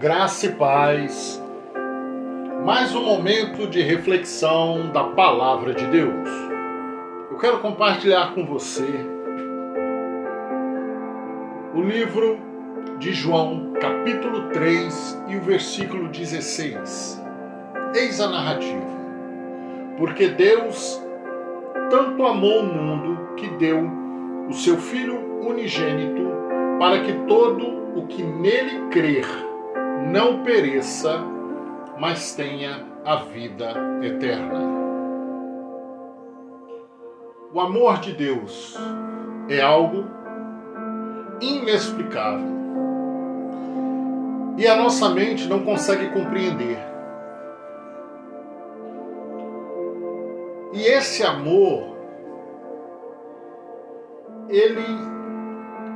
[0.00, 1.44] graça e paz.
[2.64, 6.26] Mais um momento de reflexão da palavra de Deus.
[7.30, 8.88] Eu quero compartilhar com você
[11.74, 12.38] o livro
[12.98, 17.22] de João, capítulo 3 e o versículo 16.
[17.94, 18.98] Eis a narrativa.
[19.98, 20.98] Porque Deus
[21.90, 23.86] tanto amou o mundo que deu
[24.48, 26.22] o seu Filho unigênito
[26.78, 29.49] para que todo o que nele crer
[30.06, 31.18] não pereça,
[31.98, 34.60] mas tenha a vida eterna.
[37.52, 38.78] O amor de Deus
[39.48, 40.04] é algo
[41.40, 42.60] inexplicável
[44.56, 46.78] e a nossa mente não consegue compreender.
[50.72, 51.96] E esse amor,
[54.48, 54.84] ele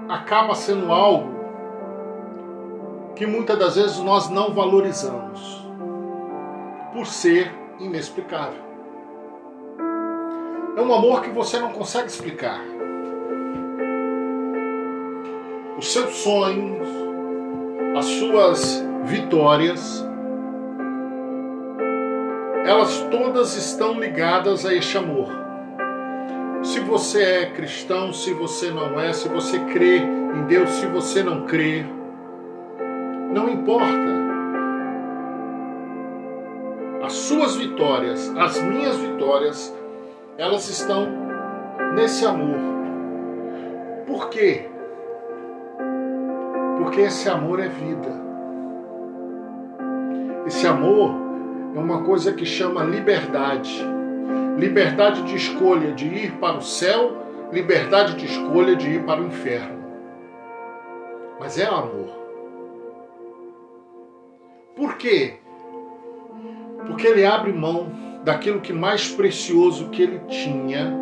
[0.08, 1.33] acaba sendo algo
[3.14, 5.64] que muitas das vezes nós não valorizamos,
[6.92, 8.62] por ser inexplicável.
[10.77, 12.61] É um amor que você não consegue explicar.
[15.78, 16.88] Os seus sonhos,
[17.97, 20.05] as suas vitórias,
[22.66, 25.28] elas todas estão ligadas a este amor.
[26.62, 31.22] Se você é cristão, se você não é, se você crê em Deus, se você
[31.22, 31.84] não crê,
[33.34, 34.14] não importa.
[37.02, 39.76] As suas vitórias, as minhas vitórias,
[40.38, 41.08] elas estão
[41.94, 42.56] nesse amor.
[44.06, 44.68] Por quê?
[46.78, 48.24] Porque esse amor é vida.
[50.46, 51.10] Esse amor
[51.74, 53.84] é uma coisa que chama liberdade.
[54.56, 57.16] Liberdade de escolha de ir para o céu,
[57.52, 59.82] liberdade de escolha de ir para o inferno.
[61.41, 62.23] Mas é amor.
[64.77, 65.34] Por quê?
[66.86, 67.89] Porque ele abre mão
[68.25, 70.93] daquilo que mais precioso que ele tinha,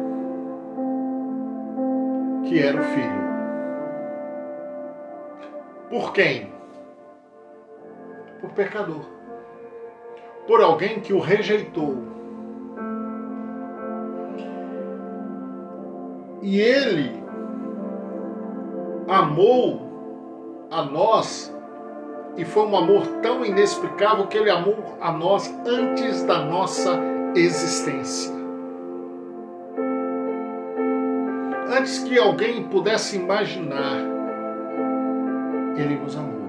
[2.45, 3.23] que era o filho.
[5.89, 6.53] Por quem?
[8.41, 9.05] Por pecador.
[10.47, 11.97] Por alguém que o rejeitou.
[16.43, 17.23] E ele
[19.09, 21.55] amou a nós
[22.37, 26.99] e foi um amor tão inexplicável que ele amou a nós antes da nossa
[27.35, 28.33] existência.
[31.77, 33.99] Antes que alguém pudesse imaginar,
[35.77, 36.43] ele nos amou.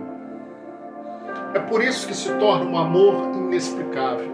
[1.54, 4.32] É por isso que se torna um amor inexplicável,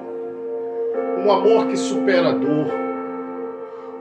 [1.23, 2.67] um amor que supera a dor,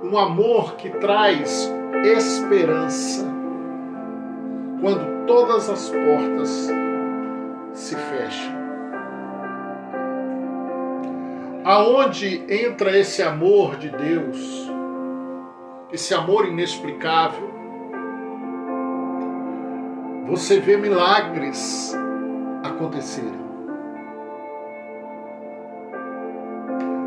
[0.02, 1.70] um amor que traz
[2.04, 3.26] esperança
[4.80, 6.70] quando todas as portas
[7.78, 8.52] se fecha.
[11.64, 14.68] Aonde entra esse amor de Deus,
[15.92, 17.48] esse amor inexplicável,
[20.26, 21.94] você vê milagres
[22.64, 23.46] acontecerem.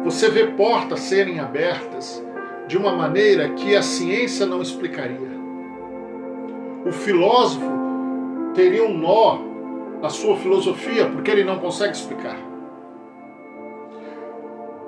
[0.05, 2.23] Você vê portas serem abertas
[2.67, 5.31] de uma maneira que a ciência não explicaria.
[6.85, 7.69] O filósofo
[8.55, 9.50] teria um nó
[10.01, 12.38] a sua filosofia porque ele não consegue explicar.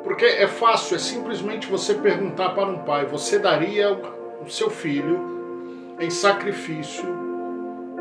[0.03, 3.97] Porque é fácil, é simplesmente você perguntar para um pai: você daria
[4.46, 7.06] o seu filho em sacrifício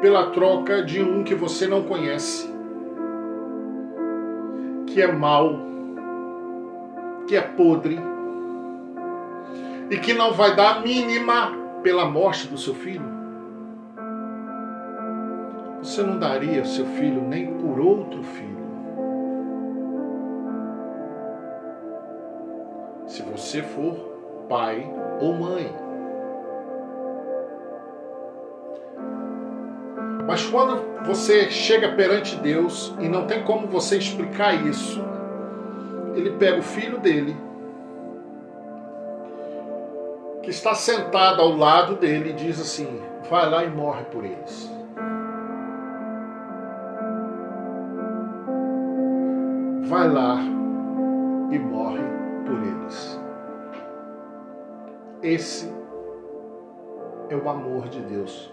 [0.01, 2.53] pela troca de um que você não conhece,
[4.89, 5.61] que é mau,
[7.28, 8.01] que é podre
[9.89, 11.53] e que não vai dar a mínima
[11.84, 13.12] pela morte do seu filho?
[15.82, 18.62] Você não daria seu filho nem por outro filho.
[23.09, 23.97] Se você for
[24.48, 24.88] pai
[25.21, 25.75] ou mãe.
[30.25, 35.03] Mas quando você chega perante Deus e não tem como você explicar isso,
[36.15, 37.36] ele pega o filho dele,
[40.45, 44.82] que está sentado ao lado dele, e diz assim: vai lá e morre por eles.
[49.92, 50.39] Vai lá
[51.50, 52.00] e morre
[52.47, 53.21] por eles.
[55.22, 55.71] Esse
[57.28, 58.50] é o amor de Deus.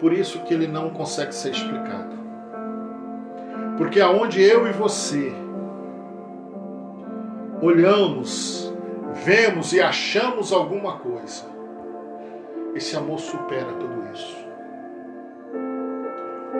[0.00, 2.16] Por isso que ele não consegue ser explicado.
[3.76, 5.34] Porque aonde eu e você
[7.60, 8.72] olhamos,
[9.26, 11.44] vemos e achamos alguma coisa,
[12.74, 14.48] esse amor supera tudo isso.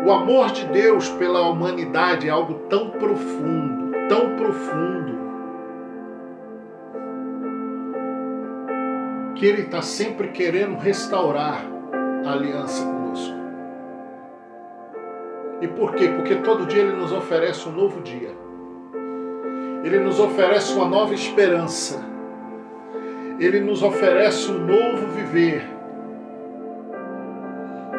[0.04, 3.77] O amor de Deus pela humanidade é algo tão profundo,
[4.08, 5.18] tão profundo,
[9.34, 11.64] que Ele está sempre querendo restaurar
[12.24, 13.36] a aliança conosco.
[15.60, 16.08] E por quê?
[16.08, 18.30] Porque todo dia Ele nos oferece um novo dia.
[19.84, 22.04] Ele nos oferece uma nova esperança.
[23.38, 25.64] Ele nos oferece um novo viver.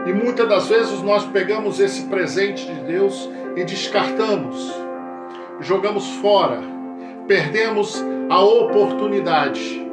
[0.05, 4.73] E muitas das vezes nós pegamos esse presente de Deus e descartamos,
[5.59, 6.59] jogamos fora,
[7.27, 9.87] perdemos a oportunidade.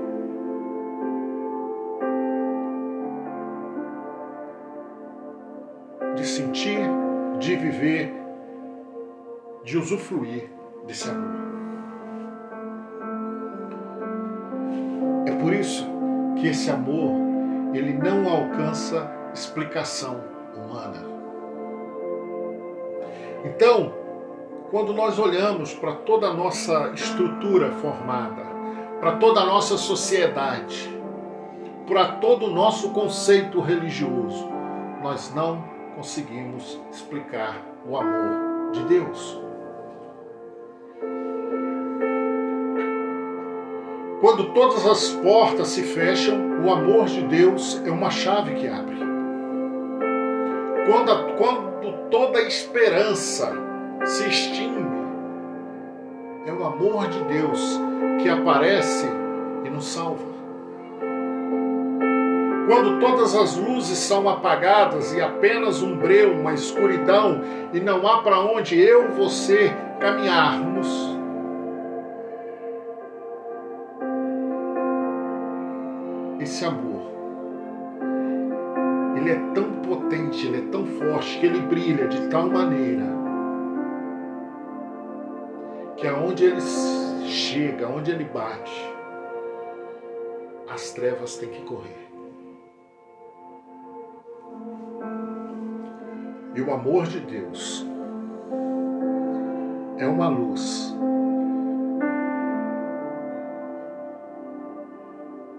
[6.14, 6.80] De sentir,
[7.38, 8.14] de viver,
[9.64, 10.50] de usufruir
[10.86, 11.46] desse amor.
[15.26, 15.86] É por isso
[16.36, 17.10] que esse amor
[17.74, 20.20] ele não alcança explicação
[20.54, 21.04] humana.
[23.44, 24.05] Então,
[24.70, 28.44] quando nós olhamos para toda a nossa estrutura formada,
[29.00, 30.90] para toda a nossa sociedade,
[31.86, 34.48] para todo o nosso conceito religioso,
[35.02, 35.62] nós não
[35.94, 39.40] conseguimos explicar o amor de Deus.
[44.20, 48.96] Quando todas as portas se fecham, o amor de Deus é uma chave que abre
[50.86, 53.65] quando, a, quando toda esperança
[54.06, 54.86] se extingue,
[56.46, 57.80] é o amor de Deus
[58.22, 59.08] que aparece
[59.64, 60.36] e nos salva.
[62.68, 67.40] Quando todas as luzes são apagadas e apenas um breu, uma escuridão,
[67.72, 71.16] e não há para onde eu você caminharmos,
[76.40, 77.06] esse amor
[79.16, 83.25] ele é tão potente, ele é tão forte, que ele brilha de tal maneira
[85.96, 86.60] que aonde ele
[87.26, 88.94] chega, aonde ele bate,
[90.68, 92.06] as trevas têm que correr.
[96.54, 97.86] E o amor de Deus
[99.98, 100.94] é uma luz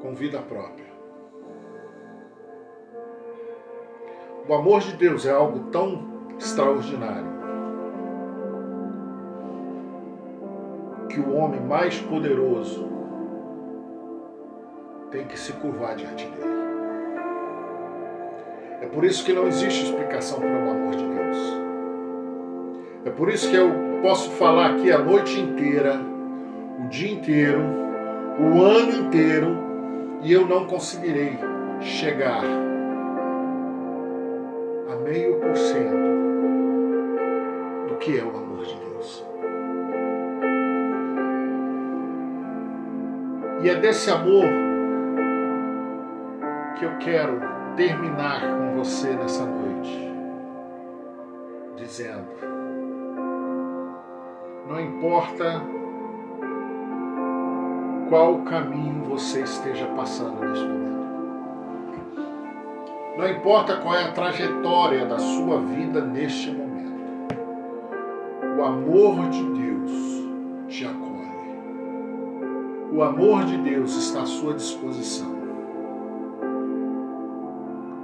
[0.01, 0.88] com vida própria.
[4.48, 7.37] O amor de Deus é algo tão extraordinário
[11.07, 12.88] que o homem mais poderoso
[15.12, 16.57] tem que se curvar diante dele.
[18.81, 21.57] É por isso que não existe explicação para o amor de Deus.
[23.06, 23.69] É por isso que eu
[24.01, 26.00] posso falar aqui a noite inteira,
[26.83, 27.62] o dia inteiro,
[28.39, 29.57] o ano inteiro,
[30.21, 31.38] e eu não conseguirei
[31.80, 32.44] chegar
[35.07, 35.95] meio por cento
[37.88, 38.87] do que é o amor de Deus.
[43.62, 44.45] E é desse amor
[46.77, 47.39] que eu quero
[47.75, 50.13] terminar com você nessa noite,
[51.75, 52.27] dizendo:
[54.68, 55.62] não importa
[58.09, 60.88] qual caminho você esteja passando nesse momento.
[63.18, 67.38] Não importa qual é a trajetória da sua vida neste momento,
[68.57, 69.92] o amor de Deus
[70.68, 71.06] te acolhe.
[72.97, 75.31] O amor de Deus está à sua disposição.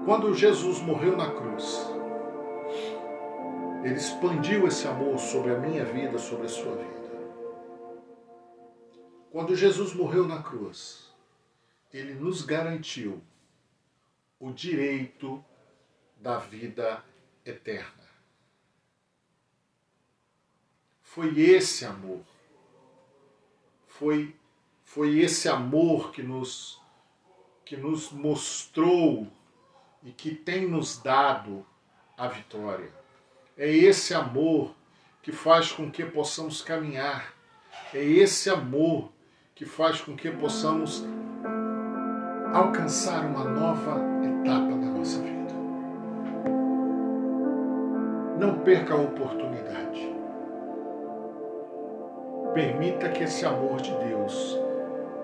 [0.05, 1.87] Quando Jesus morreu na cruz,
[3.83, 7.09] ele expandiu esse amor sobre a minha vida, sobre a sua vida.
[9.31, 11.11] Quando Jesus morreu na cruz,
[11.91, 13.19] ele nos garantiu
[14.39, 15.43] o direito
[16.17, 17.03] da vida
[17.43, 18.07] eterna.
[21.01, 22.21] Foi esse amor,
[23.87, 24.35] foi,
[24.93, 26.79] foi esse amor que nos,
[27.65, 29.25] que nos mostrou
[30.03, 31.65] e que tem nos dado
[32.15, 32.91] a vitória.
[33.57, 34.75] É esse amor
[35.23, 37.33] que faz com que possamos caminhar.
[37.91, 39.11] É esse amor
[39.55, 41.03] que faz com que possamos
[42.53, 45.53] alcançar uma nova etapa da nossa vida.
[48.39, 50.13] Não perca a oportunidade.
[52.53, 54.62] Permita que esse amor de Deus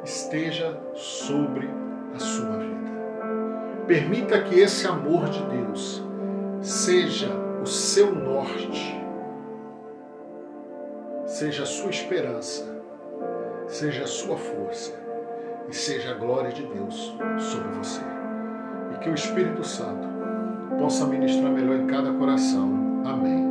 [0.10, 1.70] esteja sobre
[2.13, 2.89] a sua vida.
[3.88, 6.04] Permita que esse amor de Deus
[6.62, 7.30] seja
[7.62, 9.01] o seu norte,
[11.25, 12.84] seja a sua esperança,
[13.68, 14.94] seja a sua força
[15.70, 18.01] e seja a glória de Deus sobre você
[19.00, 20.08] que o Espírito Santo
[20.78, 23.01] possa ministrar melhor em cada coração.
[23.06, 23.50] Amém.